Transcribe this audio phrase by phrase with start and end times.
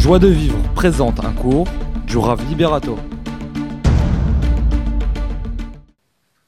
[0.00, 1.68] Joie de vivre présente un cours
[2.06, 2.96] du Rav Liberato.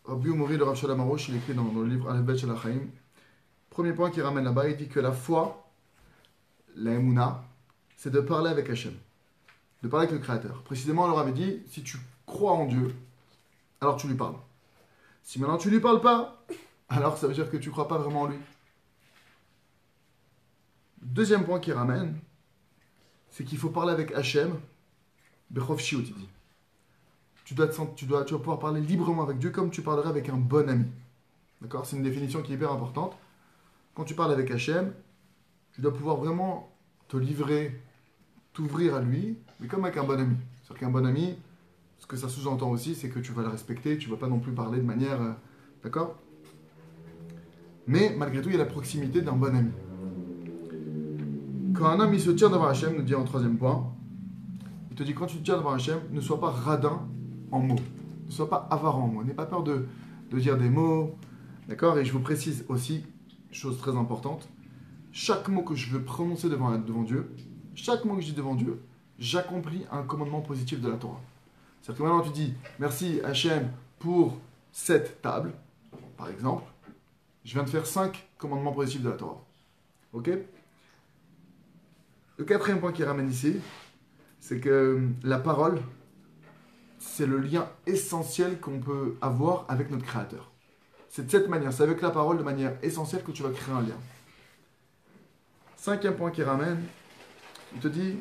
[0.07, 2.89] Rabbi Umori, le Rav Shalom Arouche, il écrit dans, le livre Al-Bet Shel Achaim.
[3.69, 5.71] Premier point qu'il ramène là-bas, il dit que la foi,
[6.77, 7.45] la Emouna,
[7.99, 8.95] c'est de parler avec Hachem,
[9.83, 10.63] de parler avec le Créateur.
[10.63, 12.95] Précisément, on leur avait dit, si tu crois en Dieu,
[13.83, 14.37] alors tu lui parles.
[15.23, 16.43] Si maintenant tu lui parles pas,
[16.89, 18.39] alors ça veut dire que tu crois pas vraiment en lui.
[21.03, 22.19] Deuxième point qu'il ramène,
[23.33, 24.55] c'est qu'il faut parler avec Hachem,
[25.51, 26.29] Bechov Shiut, il.
[27.45, 30.09] Tu dois, te tu, dois, tu vas pouvoir parler librement avec Dieu comme tu parlerais
[30.09, 30.85] avec un bon ami.
[31.61, 31.85] D'accord?
[31.85, 33.17] C'est une définition qui est hyper importante.
[33.95, 34.93] Quand tu parles avec Hachem,
[35.73, 36.73] tu dois pouvoir vraiment
[37.09, 37.83] te livrer,
[38.53, 40.37] t'ouvrir à lui, mais comme avec un bon ami.
[40.63, 41.37] C'est-à-dire qu'un bon ami,
[41.99, 44.29] ce que ça sous-entend aussi, c'est que tu vas le respecter, tu ne vas pas
[44.29, 45.21] non plus parler de manière...
[45.21, 45.33] euh,
[45.83, 46.17] D'accord?
[47.87, 49.73] Mais malgré tout, il y a la proximité d'un bon ami.
[51.75, 53.93] Quand un homme il se tient devant Hachem, nous dit en troisième point,
[54.91, 57.09] il te dit quand tu te tiens devant Hachem, ne sois pas radin
[57.51, 57.77] en mots.
[58.27, 59.25] Ne sois pas avare en mots.
[59.25, 59.87] N'aie pas peur de,
[60.31, 61.17] de dire des mots.
[61.69, 61.99] D'accord?
[61.99, 63.05] Et je vous précise aussi,
[63.51, 64.49] chose très importante,
[65.13, 67.35] chaque mot que je veux prononcer devant, devant Dieu,
[67.75, 68.83] chaque mot que je dis devant Dieu,
[69.19, 71.21] j'accomplis un commandement positif de la Torah.
[71.81, 74.39] C'est-à-dire que maintenant tu dis merci Hachem pour
[74.73, 75.53] cette table,
[76.17, 76.65] par exemple,
[77.45, 79.43] je viens de faire cinq commandements positifs de la Torah.
[80.13, 80.31] Ok?
[82.43, 83.61] Le quatrième point qui ramène ici,
[84.41, 85.81] c'est que la parole,
[86.99, 90.51] c'est le lien essentiel qu'on peut avoir avec notre Créateur.
[91.09, 93.73] C'est de cette manière, c'est avec la parole de manière essentielle que tu vas créer
[93.73, 93.95] un lien.
[95.77, 96.83] Cinquième point qui ramène,
[97.75, 98.17] il te dit,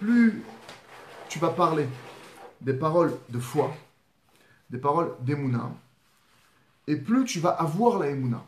[0.00, 0.42] plus
[1.28, 1.86] tu vas parler
[2.60, 3.72] des paroles de foi,
[4.70, 5.70] des paroles d'émouna,
[6.88, 8.44] et plus tu vas avoir la émouna.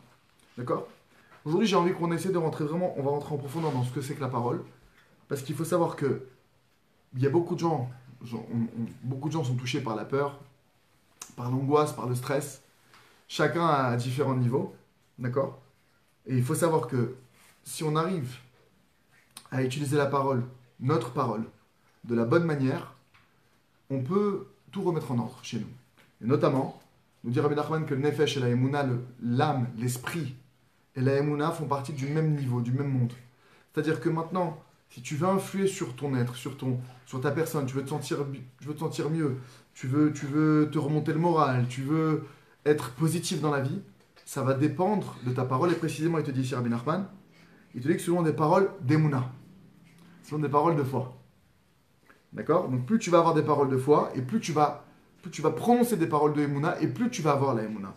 [0.59, 0.89] D'accord?
[1.45, 3.91] Aujourd'hui, j'ai envie qu'on essaie de rentrer vraiment, on va rentrer en profondeur dans ce
[3.93, 4.63] que c'est que la parole,
[5.29, 6.27] parce qu'il faut savoir que
[7.15, 7.91] il y a beaucoup de gens,
[9.03, 10.39] beaucoup de gens sont touchés par la peur,
[11.37, 12.63] par l'angoisse, par le stress.
[13.27, 14.75] Chacun à différents niveaux,
[15.19, 15.61] d'accord?
[16.27, 17.17] Et il faut savoir que
[17.65, 18.37] si on arrive
[19.51, 20.45] à utiliser la parole,
[20.79, 21.45] notre parole,
[22.05, 22.95] de la bonne manière,
[23.89, 25.67] on peut tout remettre en ordre chez nous.
[26.23, 26.81] Et notamment,
[27.25, 28.85] nous dit Rabbi Nachman que le nefesh et la
[29.23, 30.35] l'âme, l'esprit
[30.97, 33.13] et la emuna font partie du même niveau, du même monde.
[33.73, 37.67] C'est-à-dire que maintenant, si tu veux influer sur ton être, sur, ton, sur ta personne,
[37.67, 38.19] tu veux te sentir,
[38.61, 39.37] tu veux te sentir mieux,
[39.75, 42.27] tu veux, tu veux te remonter le moral, tu veux
[42.67, 43.81] être positif dans la vie,
[44.25, 45.71] ça va dépendre de ta parole.
[45.73, 47.07] Et précisément, il te dit ici Rabbi Nachman,
[47.75, 49.33] il te dit que ce sont des paroles d'emuna.
[50.25, 51.17] Ce sont des paroles de foi.
[52.33, 52.69] D'accord?
[52.69, 54.85] Donc plus tu vas avoir des paroles de foi, et plus tu vas,
[55.23, 57.95] plus tu vas prononcer des paroles de emuna, et plus tu vas avoir la emuna.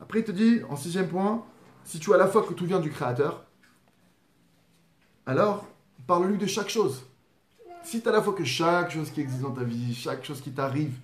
[0.00, 1.44] Après, il te dit, en sixième point,
[1.84, 3.44] si tu as la foi que tout vient du Créateur,
[5.24, 5.66] alors
[6.06, 7.04] parle-lui de chaque chose.
[7.82, 10.40] Si tu as la foi que chaque chose qui existe dans ta vie, chaque chose
[10.40, 10.94] qui t'arrive,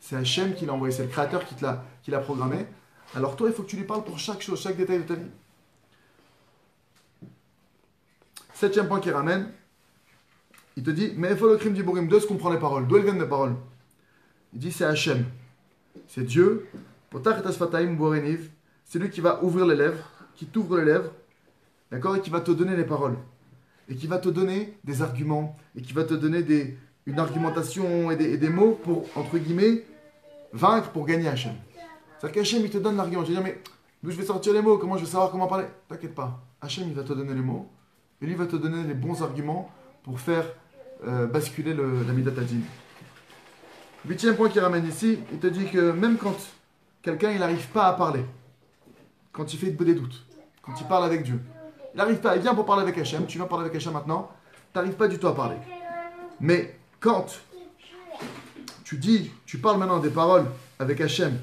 [0.00, 2.66] c'est Hachem qui l'a envoyé, c'est le Créateur qui l'a, qui programmé,
[3.14, 5.14] alors toi, il faut que tu lui parles pour chaque chose, chaque détail de ta
[5.14, 5.30] vie.
[8.54, 9.52] Septième point qu'il ramène,
[10.76, 12.58] il te dit, mais il faut le crime du Borim, d'où est-ce qu'on prend les
[12.58, 13.54] paroles D'où elles viennent les paroles?
[14.52, 15.24] Il dit, c'est Hachem.
[16.08, 16.68] C'est Dieu.
[18.84, 20.04] C'est lui qui va ouvrir les lèvres,
[20.34, 21.10] qui t'ouvre les lèvres,
[21.90, 23.16] d'accord, et qui va te donner les paroles.
[23.88, 26.76] Et qui va te donner des arguments, et qui va te donner des,
[27.06, 29.84] une argumentation et des, mots pour, entre guillemets,
[30.52, 31.52] vaincre, pour gagner Hachem.
[32.18, 33.22] C'est-à-dire qu'Hachem, il te donne l'argument.
[33.22, 33.60] Tu vas dire, mais
[34.02, 34.78] d'où je vais sortir les mots?
[34.78, 35.66] Comment je vais savoir comment parler?
[35.88, 36.40] T'inquiète pas.
[36.60, 37.68] Hachem, il va te donner les mots,
[38.22, 39.70] et lui va te donner les bons arguments
[40.02, 40.46] pour faire
[41.06, 42.60] euh, basculer le, la Midatadin.
[44.06, 46.36] Huitième point qu'il ramène ici, il te dit que même quand
[47.04, 48.24] Quelqu'un, il n'arrive pas à parler.
[49.30, 50.24] Quand il fait des doutes,
[50.62, 51.38] quand il parle avec Dieu.
[51.92, 54.30] Il n'arrive pas, il vient pour parler avec Hachem, tu viens parler avec Hachem maintenant,
[54.72, 55.56] tu n'arrives pas du tout à parler.
[56.40, 57.26] Mais quand
[58.84, 60.46] tu dis, tu parles maintenant des paroles
[60.78, 61.38] avec Hachem,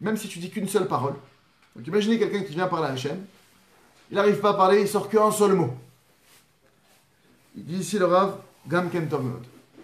[0.00, 1.14] même si tu dis qu'une seule parole,
[1.76, 3.18] donc imaginez quelqu'un qui vient parler à Hachem,
[4.10, 5.74] il n'arrive pas à parler, il sort qu'un seul mot.
[7.56, 8.88] Il dit ici le Rav, Gam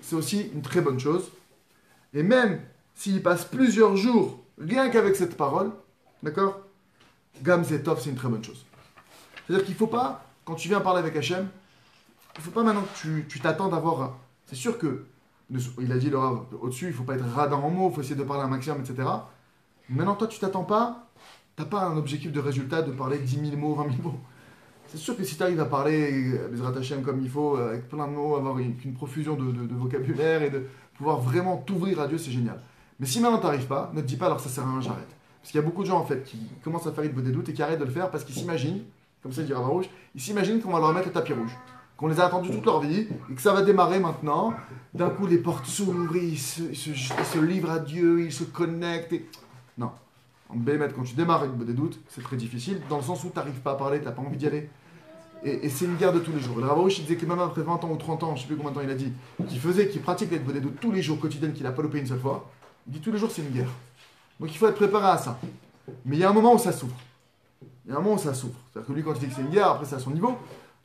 [0.01, 1.31] C'est aussi une très bonne chose.
[2.15, 2.61] Et même
[2.95, 5.71] s'il passe plusieurs jours rien qu'avec cette parole,
[6.23, 6.61] d'accord
[7.43, 8.65] Gam Zetov, c'est une très bonne chose.
[9.47, 11.49] C'est-à-dire qu'il ne faut pas, quand tu viens parler avec Hachem,
[12.37, 14.17] il ne faut pas maintenant que tu t'attends d'avoir.
[14.47, 15.07] C'est sûr que,
[15.51, 16.13] il a dit
[16.61, 18.49] au-dessus, il ne faut pas être radin en mots, il faut essayer de parler un
[18.49, 19.09] maximum, etc.
[19.89, 21.07] Maintenant, toi, tu t'attends pas,
[21.57, 24.21] tu n'as pas un objectif de résultat de parler 10 000 mots, 20 000 mots.
[24.89, 27.71] C'est sûr que si tu arrives à parler euh, Bezrat Hashem comme il faut, euh,
[27.71, 32.09] avec plein de mots, avoir une, profusion de vocabulaire et de pouvoir vraiment t'ouvrir à
[32.09, 32.61] Dieu, c'est génial.
[33.01, 34.81] Mais si maintenant tu n'arrives pas, ne te dis pas alors ça sert à rien,
[34.81, 35.09] j'arrête.
[35.41, 37.31] Parce qu'il y a beaucoup de gens en fait qui commencent à faire une des
[37.31, 38.83] doutes et qui arrêtent de le faire parce qu'ils s'imaginent,
[39.23, 41.57] comme ça il dit Rav Rouge, ils s'imaginent qu'on va leur mettre le tapis rouge.
[41.97, 44.55] qu'on les a attendus toute leur vie, et que ça va démarrer maintenant.
[44.95, 49.13] D'un coup, les portes s'ouvrent, ils se, livrent à Dieu, ils se connectent.
[49.13, 49.27] et-
[49.77, 49.91] Non.
[50.49, 53.31] En Bémet, quand tu démarres avec des doutes, c'est très difficile, dans le sens où
[53.31, 54.71] tu n'arrives pas à parler, tu n'as pas envie d'y aller.
[55.45, 56.59] Et, c'est une guerre de tous les jours.
[56.59, 58.57] Le Ravarouche, il disait que même après 20 ans ou 30 ans, je sais plus
[58.57, 59.13] combien de temps il a dit,
[59.49, 61.99] qu'il faisait, qu'il pratique les des doutes tous les jours, quotidiennes, qu'il n'a pas loupé
[61.99, 62.49] une seule fois,
[62.89, 63.71] il dit tous les jours c'est une guerre.
[64.41, 65.39] Donc il faut être préparé à ça.
[66.05, 66.97] Mais il y a un moment où ça souffre.
[67.85, 68.59] Il y a un moment où ça souffre.
[68.73, 70.37] C'est-à-dire que lui, quand il dit que c'est une guerre, après c'est à son niveau.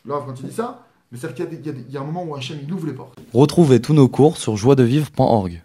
[0.05, 2.73] Là, quand il dit ça, mais c'est-à-dire qu'il y a un moment où Hachem, il
[2.73, 3.17] ouvre les portes.
[3.33, 5.61] Retrouvez tous nos cours sur joiedevivre.org.